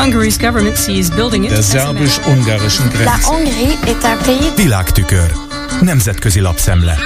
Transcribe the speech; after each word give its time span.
Hungary's 0.00 0.38
government 0.38 0.76
sees 0.76 1.10
building 1.10 1.44
it 1.44 1.50
Der 1.50 1.62
szerbus-ungarischen 1.62 2.84
La 2.84 2.90
Grenze. 2.90 3.26
Hongrie 3.26 3.78
est 3.86 4.04
un 4.04 4.18
pays 4.24 4.54
Világtükör. 4.56 5.32
Nemzetközi 5.80 6.40
lapszemle. 6.40 6.96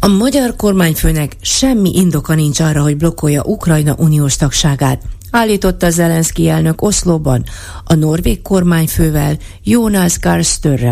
A 0.00 0.06
magyar 0.08 0.56
kormányfőnek 0.56 1.36
semmi 1.40 1.90
indoka 1.94 2.34
nincs 2.34 2.60
arra, 2.60 2.82
hogy 2.82 2.96
blokkolja 2.96 3.42
Ukrajna 3.42 3.94
uniós 3.98 4.36
tagságát, 4.36 5.02
állította 5.30 5.90
Zelenszky 5.90 6.48
elnök 6.48 6.82
Oszlóban 6.82 7.44
a 7.84 7.94
norvég 7.94 8.42
kormányfővel 8.42 9.36
Jonas 9.64 10.18
Gahr 10.18 10.44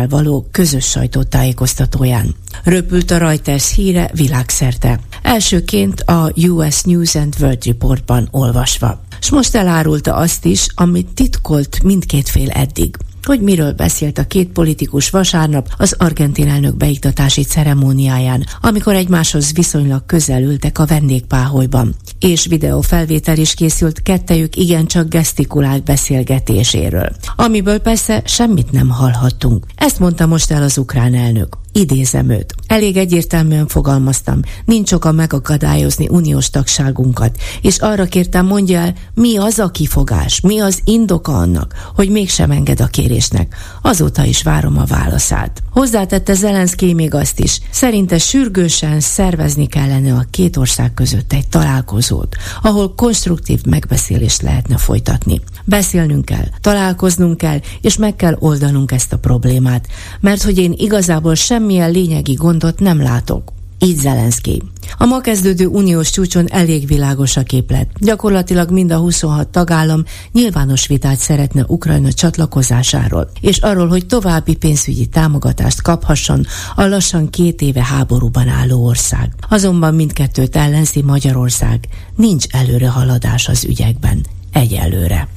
való 0.09 0.47
közös 0.51 0.85
sajtótájékoztatóján. 0.85 2.35
Röpült 2.63 3.11
a 3.11 3.17
Reuters 3.17 3.75
híre 3.75 4.09
világszerte. 4.13 4.99
Elsőként 5.21 6.01
a 6.01 6.31
US 6.35 6.81
News 6.81 7.15
and 7.15 7.35
World 7.39 7.65
Reportban 7.65 8.27
olvasva. 8.31 9.01
S 9.21 9.29
most 9.29 9.55
elárulta 9.55 10.15
azt 10.15 10.45
is, 10.45 10.67
amit 10.75 11.07
titkolt 11.13 11.83
mindkét 11.83 12.29
fél 12.29 12.49
eddig 12.49 12.95
hogy 13.23 13.41
miről 13.41 13.73
beszélt 13.73 14.17
a 14.17 14.27
két 14.27 14.47
politikus 14.47 15.09
vasárnap 15.09 15.73
az 15.77 15.95
argentin 15.97 16.47
elnök 16.47 16.77
beiktatási 16.77 17.43
ceremóniáján, 17.43 18.45
amikor 18.61 18.93
egymáshoz 18.93 19.53
viszonylag 19.53 20.05
közel 20.05 20.41
ültek 20.41 20.79
a 20.79 20.85
vendégpáholyban. 20.85 21.95
És 22.19 22.45
videófelvétel 22.45 23.37
is 23.37 23.53
készült 23.53 24.01
kettejük 24.01 24.55
igencsak 24.55 25.09
gesztikulált 25.09 25.83
beszélgetéséről, 25.83 27.09
amiből 27.35 27.79
persze 27.79 28.21
semmit 28.25 28.71
nem 28.71 28.89
hallhattunk. 28.89 29.65
Ezt 29.75 29.99
mondta 29.99 30.25
most 30.25 30.51
el 30.51 30.63
az 30.63 30.77
ukrán 30.77 31.13
elnök. 31.13 31.57
Idézem 31.73 32.29
őt. 32.29 32.58
Elég 32.69 32.97
egyértelműen 32.97 33.67
fogalmaztam, 33.67 34.39
nincs 34.65 34.91
oka 34.91 35.11
megakadályozni 35.11 36.07
uniós 36.07 36.49
tagságunkat, 36.49 37.37
és 37.61 37.77
arra 37.77 38.05
kértem 38.05 38.45
mondja 38.45 38.79
el, 38.79 38.93
mi 39.13 39.37
az 39.37 39.59
a 39.59 39.69
kifogás, 39.69 40.41
mi 40.41 40.59
az 40.59 40.81
indoka 40.83 41.37
annak, 41.37 41.91
hogy 41.95 42.09
mégsem 42.09 42.51
enged 42.51 42.81
a 42.81 42.87
kérésnek. 42.87 43.55
Azóta 43.81 44.23
is 44.23 44.43
várom 44.43 44.77
a 44.77 44.85
válaszát. 44.85 45.61
Hozzátette 45.71 46.33
Zelenszky 46.33 46.93
még 46.93 47.13
azt 47.13 47.39
is, 47.39 47.59
szerinte 47.71 48.17
sürgősen 48.17 48.99
szervezni 48.99 49.67
kellene 49.67 50.13
a 50.13 50.25
két 50.29 50.57
ország 50.57 50.93
között 50.93 51.33
egy 51.33 51.47
találkozót, 51.47 52.35
ahol 52.61 52.93
konstruktív 52.95 53.63
megbeszélést 53.63 54.41
lehetne 54.41 54.77
folytatni. 54.77 55.41
Beszélnünk 55.65 56.25
kell, 56.25 56.45
találkoznunk 56.61 57.37
kell, 57.37 57.59
és 57.81 57.97
meg 57.97 58.15
kell 58.15 58.35
oldanunk 58.39 58.91
ezt 58.91 59.13
a 59.13 59.17
problémát, 59.17 59.87
mert 60.19 60.43
hogy 60.43 60.57
én 60.57 60.73
igazából 60.77 61.35
semmilyen 61.35 61.91
lényegi 61.91 62.33
gondot 62.59 62.79
nem 62.79 63.01
látok. 63.01 63.51
Így 63.79 63.99
Zelenszky. 63.99 64.61
A 64.97 65.05
ma 65.05 65.19
kezdődő 65.19 65.65
uniós 65.65 66.09
csúcson 66.09 66.51
elég 66.51 66.87
világos 66.87 67.37
a 67.37 67.43
képlet. 67.43 67.87
Gyakorlatilag 67.99 68.71
mind 68.71 68.91
a 68.91 68.97
26 68.97 69.47
tagállam 69.47 70.03
nyilvános 70.31 70.87
vitát 70.87 71.17
szeretne 71.17 71.63
Ukrajna 71.67 72.13
csatlakozásáról, 72.13 73.29
és 73.41 73.57
arról, 73.57 73.87
hogy 73.87 74.05
további 74.05 74.55
pénzügyi 74.55 75.05
támogatást 75.05 75.81
kaphasson 75.81 76.45
a 76.75 76.85
lassan 76.85 77.29
két 77.29 77.61
éve 77.61 77.83
háborúban 77.83 78.47
álló 78.47 78.85
ország. 78.85 79.33
Azonban 79.49 79.95
mindkettőt 79.95 80.55
ellenzi 80.55 81.01
Magyarország. 81.01 81.87
Nincs 82.15 82.45
előre 82.49 82.89
haladás 82.89 83.47
az 83.47 83.65
ügyekben. 83.65 84.25
Egyelőre. 84.51 85.27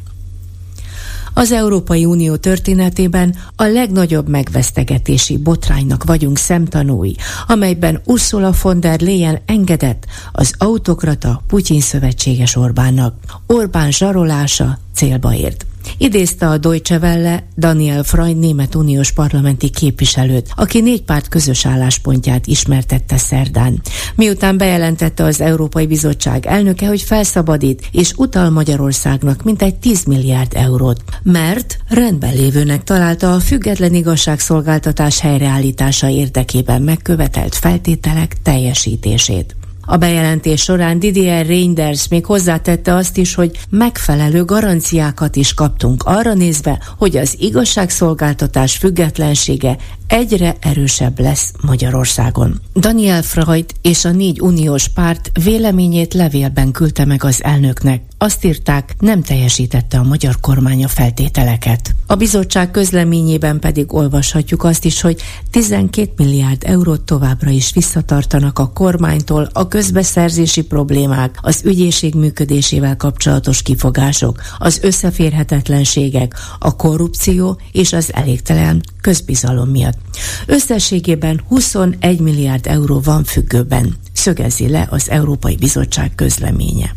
Az 1.34 1.52
Európai 1.52 2.04
Unió 2.04 2.36
történetében 2.36 3.34
a 3.56 3.64
legnagyobb 3.64 4.28
megvesztegetési 4.28 5.36
botránynak 5.36 6.04
vagyunk 6.04 6.38
szemtanúi, 6.38 7.14
amelyben 7.46 8.00
Ursula 8.04 8.52
von 8.62 8.80
der 8.80 9.00
Leyen 9.00 9.38
engedett 9.46 10.06
az 10.32 10.54
autokrata 10.58 11.42
Putyin 11.46 11.80
szövetséges 11.80 12.56
Orbánnak. 12.56 13.14
Orbán 13.46 13.90
zsarolása 13.90 14.78
célba 14.94 15.34
ért. 15.34 15.66
Idézte 15.98 16.48
a 16.48 16.58
Deutsche 16.58 16.98
Welle 16.98 17.46
Daniel 17.56 18.02
Freund 18.02 18.38
német 18.38 18.74
uniós 18.74 19.12
parlamenti 19.12 19.70
képviselőt, 19.70 20.50
aki 20.56 20.80
négy 20.80 21.02
párt 21.02 21.28
közös 21.28 21.66
álláspontját 21.66 22.46
ismertette 22.46 23.16
szerdán. 23.16 23.80
Miután 24.14 24.56
bejelentette 24.56 25.24
az 25.24 25.40
Európai 25.40 25.86
Bizottság 25.86 26.46
elnöke, 26.46 26.86
hogy 26.86 27.02
felszabadít 27.02 27.88
és 27.92 28.12
utal 28.16 28.50
Magyarországnak 28.50 29.42
mintegy 29.42 29.74
10 29.74 30.04
milliárd 30.04 30.52
eurót, 30.54 31.00
mert 31.22 31.78
rendben 31.88 32.34
lévőnek 32.34 32.84
találta 32.84 33.34
a 33.34 33.40
független 33.40 33.94
igazságszolgáltatás 33.94 35.20
helyreállítása 35.20 36.08
érdekében 36.08 36.82
megkövetelt 36.82 37.54
feltételek 37.54 38.36
teljesítését. 38.42 39.56
A 39.86 39.96
bejelentés 39.96 40.62
során 40.62 40.98
Didier 40.98 41.46
Reinders 41.46 42.08
még 42.08 42.26
hozzátette 42.26 42.94
azt 42.94 43.16
is, 43.16 43.34
hogy 43.34 43.58
megfelelő 43.70 44.44
garanciákat 44.44 45.36
is 45.36 45.54
kaptunk 45.54 46.02
arra 46.02 46.34
nézve, 46.34 46.82
hogy 46.98 47.16
az 47.16 47.36
igazságszolgáltatás 47.38 48.76
függetlensége 48.76 49.76
egyre 50.06 50.56
erősebb 50.60 51.18
lesz 51.18 51.52
Magyarországon. 51.60 52.60
Daniel 52.74 53.22
Freud 53.22 53.66
és 53.82 54.04
a 54.04 54.10
négy 54.10 54.40
uniós 54.40 54.88
párt 54.88 55.30
véleményét 55.44 56.14
levélben 56.14 56.70
küldte 56.70 57.04
meg 57.04 57.24
az 57.24 57.42
elnöknek. 57.42 58.02
Azt 58.22 58.44
írták, 58.44 58.94
nem 58.98 59.22
teljesítette 59.22 59.98
a 59.98 60.02
magyar 60.02 60.40
kormány 60.40 60.84
a 60.84 60.88
feltételeket. 60.88 61.94
A 62.06 62.14
bizottság 62.14 62.70
közleményében 62.70 63.58
pedig 63.58 63.94
olvashatjuk 63.94 64.64
azt 64.64 64.84
is, 64.84 65.00
hogy 65.00 65.22
12 65.50 66.12
milliárd 66.16 66.62
eurót 66.64 67.00
továbbra 67.00 67.50
is 67.50 67.72
visszatartanak 67.72 68.58
a 68.58 68.72
kormánytól 68.72 69.48
a 69.52 69.68
közbeszerzési 69.68 70.62
problémák, 70.62 71.38
az 71.40 71.60
ügyészség 71.64 72.14
működésével 72.14 72.96
kapcsolatos 72.96 73.62
kifogások, 73.62 74.42
az 74.58 74.78
összeférhetetlenségek, 74.82 76.34
a 76.58 76.76
korrupció 76.76 77.60
és 77.72 77.92
az 77.92 78.14
elégtelen 78.14 78.82
közbizalom 79.00 79.68
miatt. 79.68 79.98
Összességében 80.46 81.40
21 81.48 82.20
milliárd 82.20 82.66
euró 82.66 83.00
van 83.00 83.24
függőben, 83.24 83.96
szögezi 84.12 84.68
le 84.68 84.86
az 84.90 85.10
Európai 85.10 85.56
Bizottság 85.56 86.14
közleménye. 86.14 86.94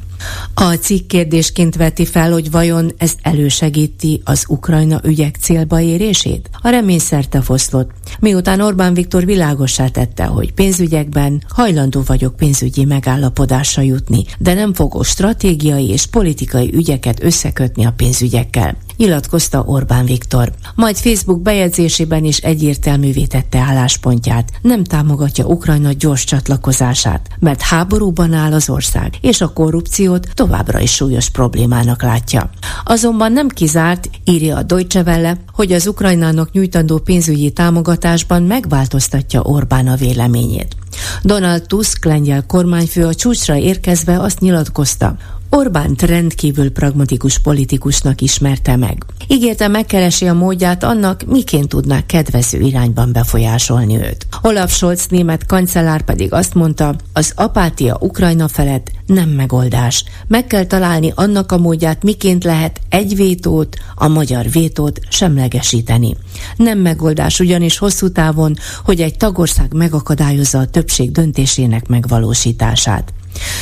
A 0.53 0.74
cikk 0.74 1.08
kérdésként 1.08 1.76
veti 1.76 2.06
fel, 2.06 2.31
hogy 2.31 2.52
vajon 2.52 2.92
ez 2.98 3.14
elősegíti 3.22 4.22
az 4.24 4.46
Ukrajna 4.48 5.00
ügyek 5.03 5.36
célba 5.36 5.80
érését? 5.80 6.50
A 6.62 6.70
remény 6.70 7.00
szerte 7.00 7.42
foszlott, 7.42 7.92
miután 8.20 8.62
Orbán 8.62 8.94
Viktor 8.94 9.26
világossá 9.26 9.88
tette, 9.88 10.24
hogy 10.26 10.53
pénzügyekben 10.53 11.44
hajlandó 11.48 12.03
vagyok 12.06 12.36
pénzügyi 12.36 12.86
megállapodásra 12.86 13.81
jutni, 13.81 14.24
de 14.38 14.53
nem 14.53 14.74
fogok 14.74 15.06
stratégiai 15.06 15.90
és 15.90 16.06
politikai 16.06 16.74
ügyeket 16.74 17.24
összekötni 17.24 17.86
a 17.86 17.94
pénzügyekkel 17.97 18.78
nyilatkozta 18.98 19.64
Orbán 19.66 20.06
Viktor. 20.06 20.54
Majd 20.76 20.98
Facebook 20.98 21.42
bejegyzésében 21.42 22.24
is 22.26 22.38
egyértelművé 22.38 23.26
tette 23.26 23.60
álláspontját. 23.60 24.52
Nem 24.62 24.84
támogatja 24.84 25.46
Ukrajna 25.46 25.92
gyors 25.92 26.24
csatlakozását, 26.24 27.30
mert 27.40 27.62
háborúban 27.62 28.34
áll 28.34 28.54
az 28.54 28.70
ország, 28.70 29.18
és 29.22 29.42
a 29.42 29.54
korrupciót 29.54 30.28
továbbra 30.34 30.80
is 30.80 30.94
súlyos 30.94 31.30
problémának 31.30 32.02
látja. 32.02 32.50
Azonban 32.84 33.32
nem 33.32 33.48
kizárt, 33.48 34.10
írja 34.24 34.58
a 34.58 34.64
Deutsche 34.64 35.02
Welle, 35.02 35.38
hogy 35.54 35.72
az 35.72 35.88
Ukrajnának 35.88 36.52
nyújtandó 36.52 36.98
pénzügyi 36.98 37.52
támogatásban 37.52 38.44
megváltoztatja 38.44 39.42
Orbán 39.42 39.88
a 39.88 39.96
véleményét. 39.96 40.76
Donald 41.24 41.62
Tusk 41.68 42.06
lengyel 42.06 42.46
kormányfő 42.46 43.06
a 43.06 43.16
csúcsra 43.16 43.56
érkezve 43.56 44.20
azt 44.20 44.40
nyilatkozta, 44.40 45.16
Orbánt 45.56 46.02
rendkívül 46.02 46.72
pragmatikus 46.72 47.40
politikusnak 47.40 48.22
ismerte 48.22 48.76
meg. 48.76 49.06
Ígérte 49.28 49.68
megkeresi 49.68 50.28
a 50.28 50.34
módját 50.34 50.84
annak, 50.84 51.24
miként 51.26 51.70
tudná 51.70 52.06
kedvező 52.06 52.60
irányban 52.60 53.12
befolyásolni 53.12 53.98
őt. 53.98 54.28
Olaf 54.42 54.72
Scholz 54.72 55.08
német 55.10 55.46
kancellár 55.46 56.02
pedig 56.02 56.34
azt 56.34 56.54
mondta, 56.54 56.96
az 57.14 57.34
apátia 57.36 57.98
Ukrajna 58.00 58.48
felett 58.48 58.92
nem 59.06 59.30
megoldás. 59.30 60.03
Meg 60.28 60.47
kell 60.47 60.66
találni 60.66 61.12
annak 61.16 61.52
a 61.52 61.58
módját, 61.58 62.03
miként 62.03 62.44
lehet 62.44 62.82
egy 62.90 63.16
vétót, 63.16 63.76
a 63.96 64.08
magyar 64.08 64.50
vétót 64.50 65.00
semlegesíteni. 65.09 66.16
Nem 66.56 66.79
megoldás 66.79 67.40
ugyanis 67.40 67.78
hosszú 67.78 68.12
távon, 68.12 68.56
hogy 68.84 69.02
egy 69.02 69.18
tagország 69.18 69.74
megakadályozza 69.74 70.59
a 70.59 70.68
többség 70.68 71.12
döntésének 71.12 71.88
megvalósítását. 71.88 73.14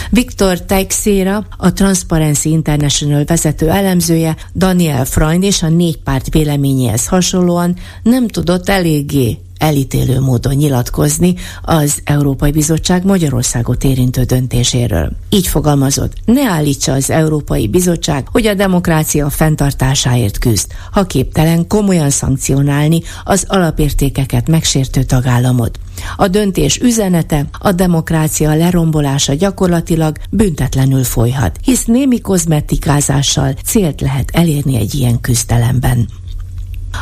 Viktor 0.09 0.61
Teixeira, 0.61 1.47
a 1.57 1.73
Transparency 1.73 2.49
International 2.49 3.23
vezető 3.23 3.69
elemzője, 3.69 4.35
Daniel 4.55 5.05
Freund 5.05 5.43
és 5.43 5.63
a 5.63 5.69
négy 5.69 5.97
párt 5.97 6.33
véleményéhez 6.33 7.07
hasonlóan 7.07 7.75
nem 8.03 8.27
tudott 8.27 8.69
eléggé 8.69 9.37
elítélő 9.63 10.19
módon 10.19 10.53
nyilatkozni 10.55 11.35
az 11.61 12.01
Európai 12.03 12.51
Bizottság 12.51 13.05
Magyarországot 13.05 13.83
érintő 13.83 14.23
döntéséről. 14.23 15.11
Így 15.29 15.47
fogalmazott, 15.47 16.13
ne 16.25 16.49
állítsa 16.49 16.91
az 16.91 17.09
Európai 17.09 17.67
Bizottság, 17.67 18.27
hogy 18.31 18.47
a 18.47 18.53
demokrácia 18.53 19.29
fenntartásáért 19.29 20.37
küzd, 20.37 20.71
ha 20.91 21.05
képtelen 21.05 21.67
komolyan 21.67 22.09
szankcionálni 22.09 23.01
az 23.23 23.45
alapértékeket 23.47 24.47
megsértő 24.47 25.03
tagállamot. 25.03 25.79
A 26.17 26.27
döntés 26.27 26.77
üzenete, 26.77 27.45
a 27.59 27.71
demokrácia 27.71 28.55
lerombolása 28.55 29.33
gyakorlatilag 29.33 30.17
büntetlenül 30.29 31.03
folyhat, 31.03 31.59
hisz 31.63 31.85
némi 31.85 32.21
kozmetikázással 32.21 33.53
célt 33.65 34.01
lehet 34.01 34.29
elérni 34.33 34.77
egy 34.77 34.93
ilyen 34.95 35.21
küzdelemben. 35.21 36.07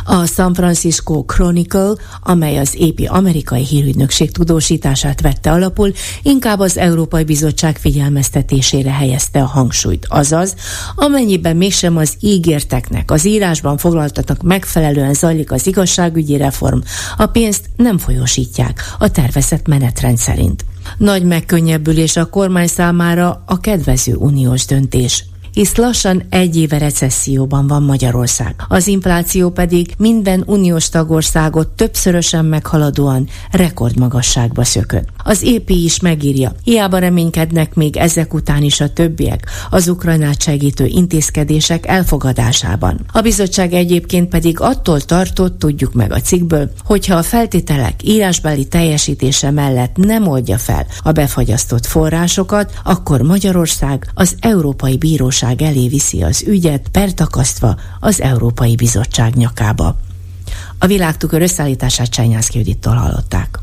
A 0.04 0.26
San 0.26 0.54
Francisco 0.54 1.24
Chronicle, 1.24 1.92
amely 2.22 2.58
az 2.58 2.74
épi 2.76 3.06
amerikai 3.06 3.64
hírügynökség 3.64 4.30
tudósítását 4.30 5.20
vette 5.20 5.50
alapul, 5.50 5.92
inkább 6.22 6.58
az 6.58 6.78
Európai 6.78 7.24
Bizottság 7.24 7.76
figyelmeztetésére 7.76 8.90
helyezte 8.90 9.42
a 9.42 9.46
hangsúlyt. 9.46 10.06
Azaz, 10.08 10.54
amennyiben 10.94 11.56
mégsem 11.56 11.96
az 11.96 12.16
ígérteknek, 12.20 13.10
az 13.10 13.24
írásban 13.24 13.76
foglaltatnak 13.76 14.42
megfelelően 14.42 15.14
zajlik 15.14 15.52
az 15.52 15.66
igazságügyi 15.66 16.36
reform, 16.36 16.78
a 17.16 17.26
pénzt 17.26 17.70
nem 17.76 17.98
folyosítják 17.98 18.82
a 18.98 19.10
tervezett 19.10 19.66
menetrend 19.66 20.18
szerint. 20.18 20.64
Nagy 20.98 21.24
megkönnyebbülés 21.24 22.16
a 22.16 22.24
kormány 22.24 22.66
számára 22.66 23.42
a 23.46 23.60
kedvező 23.60 24.14
uniós 24.14 24.64
döntés 24.64 25.24
hisz 25.52 25.76
lassan 25.76 26.22
egy 26.28 26.56
éve 26.56 26.78
recesszióban 26.78 27.66
van 27.66 27.82
Magyarország. 27.82 28.54
Az 28.68 28.86
infláció 28.86 29.50
pedig 29.50 29.94
minden 29.98 30.42
uniós 30.46 30.88
tagországot 30.88 31.68
többszörösen 31.68 32.44
meghaladóan 32.44 33.28
rekordmagasságba 33.50 34.64
szökött. 34.64 35.08
Az 35.24 35.44
EP 35.44 35.70
is 35.70 36.00
megírja, 36.00 36.52
hiába 36.64 36.98
reménykednek 36.98 37.74
még 37.74 37.96
ezek 37.96 38.34
után 38.34 38.62
is 38.62 38.80
a 38.80 38.92
többiek 38.92 39.50
az 39.70 39.88
Ukrajnát 39.88 40.42
segítő 40.42 40.86
intézkedések 40.86 41.86
elfogadásában. 41.86 43.00
A 43.12 43.20
bizottság 43.20 43.72
egyébként 43.72 44.28
pedig 44.28 44.60
attól 44.60 45.00
tartott, 45.00 45.58
tudjuk 45.58 45.92
meg 45.92 46.12
a 46.12 46.20
cikkből, 46.20 46.70
hogyha 46.84 47.16
a 47.16 47.22
feltételek 47.22 47.94
írásbeli 48.02 48.64
teljesítése 48.64 49.50
mellett 49.50 49.96
nem 49.96 50.28
oldja 50.28 50.58
fel 50.58 50.86
a 51.02 51.12
befagyasztott 51.12 51.86
forrásokat, 51.86 52.72
akkor 52.84 53.20
Magyarország 53.20 54.10
az 54.14 54.36
Európai 54.40 54.96
Bíróság 54.96 55.41
bíróság 55.42 55.62
elé 55.62 55.88
viszi 55.88 56.22
az 56.22 56.42
ügyet, 56.46 56.88
pertakasztva 56.92 57.76
az 58.00 58.20
Európai 58.20 58.74
Bizottság 58.74 59.34
nyakába. 59.34 59.96
A 60.78 60.86
világtükör 60.86 61.42
összeállítását 61.42 62.08
Csányászki 62.08 62.58
Judittól 62.58 62.94
hallották. 62.94 63.58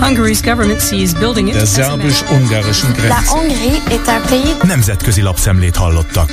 Hungary's 0.00 0.40
government 0.44 0.80
sees 0.80 1.12
building 1.12 1.48
it. 1.48 1.54
Der 1.54 1.66
szerbus-ungarischen 1.66 2.92
Grenze. 2.92 3.08
La 3.08 3.22
Hongrie 3.26 3.82
est 3.88 4.08
un 4.08 4.22
pays... 4.28 4.56
Nemzetközi 4.62 5.22
lapszemlét 5.22 5.76
hallottak. 5.76 6.30